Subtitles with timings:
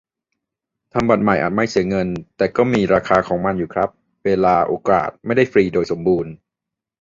[0.93, 2.07] ทำบัตรใหม่อาจไม่เสียเงิน
[2.37, 3.89] แต่ก็มีราคาของมันอยู่ครับ
[4.25, 6.31] เวลา โอกาส ไม่ได้ฟรีโดยสมบูรณ์